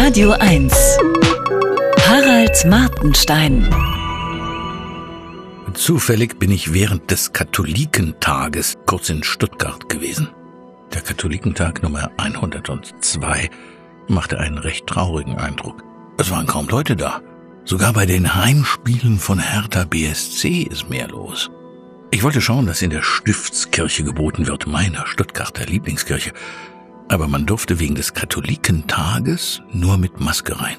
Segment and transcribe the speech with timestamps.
[0.00, 0.72] Radio 1.
[2.06, 3.68] Harald Martenstein.
[5.74, 10.28] Zufällig bin ich während des Katholikentages kurz in Stuttgart gewesen.
[10.94, 13.50] Der Katholikentag Nummer 102
[14.06, 15.82] machte einen recht traurigen Eindruck.
[16.16, 17.20] Es waren kaum Leute da.
[17.64, 21.50] Sogar bei den Heimspielen von Hertha BSC ist mehr los.
[22.12, 26.32] Ich wollte schauen, dass in der Stiftskirche geboten wird, meiner Stuttgarter Lieblingskirche.
[27.08, 30.76] Aber man durfte wegen des Katholikentages nur mit Maske rein.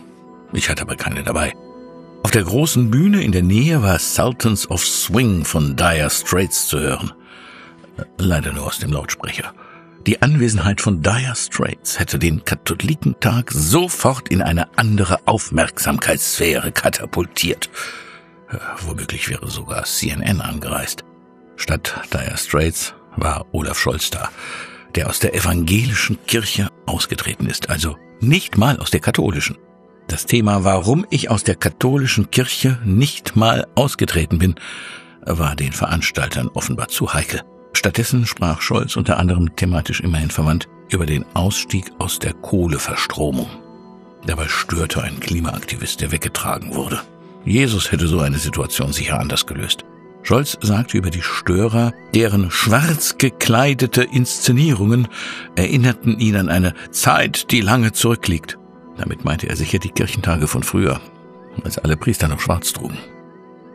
[0.54, 1.56] Ich hatte aber keine dabei.
[2.24, 6.79] Auf der großen Bühne in der Nähe war Sultans of Swing von Dire Straits zu
[6.79, 7.14] hören.
[8.18, 9.54] Leider nur aus dem Lautsprecher.
[10.06, 17.70] Die Anwesenheit von Dire Straits hätte den Katholikentag sofort in eine andere Aufmerksamkeitssphäre katapultiert.
[18.82, 21.04] Womöglich wäre sogar CNN angereist.
[21.57, 24.29] Statt Dire Straits war Olaf Scholz da,
[24.96, 29.57] der aus der evangelischen Kirche ausgetreten ist, also nicht mal aus der katholischen.
[30.07, 34.56] Das Thema, warum ich aus der katholischen Kirche nicht mal ausgetreten bin,
[35.22, 37.42] war den Veranstaltern offenbar zu heikel.
[37.73, 43.50] Stattdessen sprach Scholz unter anderem thematisch immerhin verwandt über den Ausstieg aus der Kohleverstromung.
[44.26, 47.02] Dabei störte ein Klimaaktivist, der weggetragen wurde.
[47.46, 49.86] Jesus hätte so eine Situation sicher anders gelöst.
[50.30, 55.08] Scholz sagte über die Störer, deren schwarz gekleidete Inszenierungen
[55.55, 58.59] erinnerten ihn an eine Zeit, die lange zurückliegt.
[58.95, 61.02] Damit meinte er sicher die Kirchentage von früher,
[61.63, 63.00] als alle Priester noch schwarz trugen.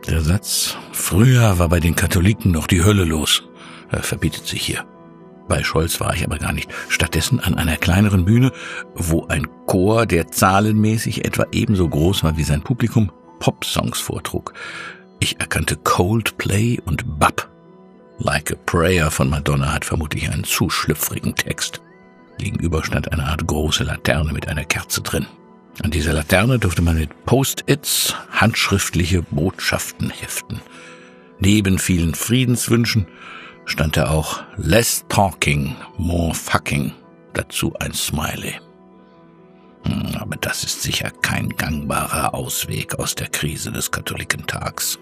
[0.07, 3.43] Der Satz, früher war bei den Katholiken noch die Hölle los,
[3.89, 4.85] verbietet sich hier.
[5.49, 6.69] Bei Scholz war ich aber gar nicht.
[6.87, 8.53] Stattdessen an einer kleineren Bühne,
[8.95, 14.53] wo ein Chor, der zahlenmäßig etwa ebenso groß war wie sein Publikum, Popsongs vortrug.
[15.19, 17.49] Ich erkannte Coldplay und Bab.
[18.19, 21.81] Like a Prayer von Madonna hat vermutlich einen zu schlüpfrigen Text.
[22.37, 25.25] Gegenüber stand eine Art große Laterne mit einer Kerze drin.
[25.83, 30.61] An dieser Laterne durfte man mit Post-its handschriftliche Botschaften heften.
[31.39, 33.07] Neben vielen Friedenswünschen
[33.65, 36.93] stand da auch Less Talking, More Fucking,
[37.33, 38.55] dazu ein Smiley.
[39.85, 44.99] Hm, aber das ist sicher kein gangbarer Ausweg aus der Krise des Katholikentags.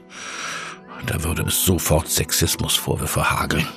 [1.06, 3.68] Da würde es sofort Sexismusvorwürfe hageln.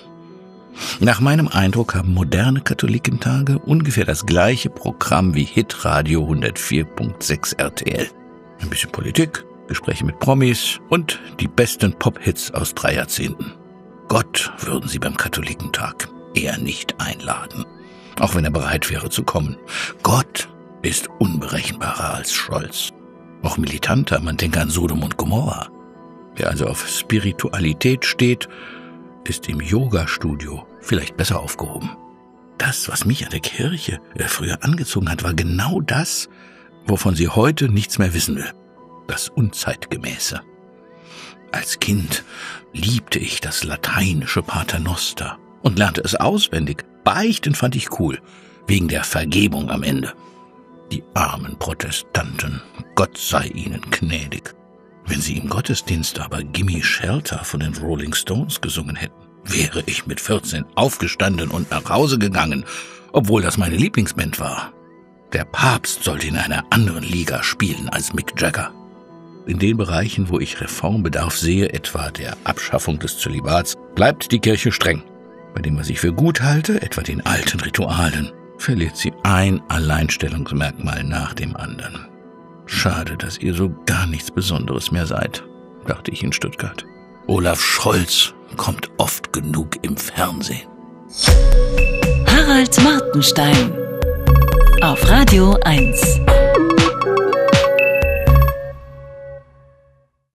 [1.01, 8.09] Nach meinem Eindruck haben moderne Katholikentage ungefähr das gleiche Programm wie Hitradio 104.6 RTL.
[8.61, 13.53] Ein bisschen Politik, Gespräche mit Promis und die besten Pop-Hits aus drei Jahrzehnten.
[14.09, 17.65] Gott würden sie beim Katholikentag eher nicht einladen,
[18.21, 19.57] auch wenn er bereit wäre zu kommen.
[20.03, 20.49] Gott
[20.83, 22.93] ist unberechenbarer als Scholz.
[23.43, 25.69] Auch militanter, man denke an Sodom und Gomorra.
[26.35, 28.49] Wer also auf Spiritualität steht,
[29.25, 31.97] ist im Yoga-Studio vielleicht besser aufgehoben.
[32.59, 36.29] Das, was mich an der Kirche äh, früher angezogen hat, war genau das,
[36.87, 38.53] wovon sie heute nichts mehr wissen will.
[39.09, 40.41] Das Unzeitgemäße.
[41.53, 42.25] Als Kind
[42.73, 46.85] liebte ich das lateinische Paternoster und lernte es auswendig.
[47.05, 48.21] Beichten fand ich cool,
[48.67, 50.13] wegen der Vergebung am Ende.
[50.93, 52.63] Die armen Protestanten,
[52.95, 54.55] Gott sei ihnen gnädig.
[55.07, 60.07] Wenn sie im Gottesdienst aber Gimme Shelter von den Rolling Stones gesungen hätten, wäre ich
[60.07, 62.65] mit 14 aufgestanden und nach Hause gegangen,
[63.13, 64.73] obwohl das meine Lieblingsband war.
[65.33, 68.73] Der Papst sollte in einer anderen Liga spielen als Mick Jagger.
[69.47, 74.73] In den Bereichen, wo ich Reformbedarf sehe, etwa der Abschaffung des Zölibats, bleibt die Kirche
[74.73, 75.03] streng.
[75.55, 78.33] Bei dem, was ich für gut halte, etwa den alten Ritualen,
[78.67, 82.09] verliert sie ein Alleinstellungsmerkmal nach dem anderen.
[82.67, 85.45] Schade, dass ihr so gar nichts Besonderes mehr seid,
[85.87, 86.85] dachte ich in Stuttgart.
[87.29, 90.67] Olaf Scholz kommt oft genug im Fernsehen.
[92.27, 93.73] Harald Martenstein
[94.83, 96.21] auf Radio 1.